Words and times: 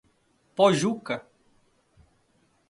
Pojuca 0.55 1.21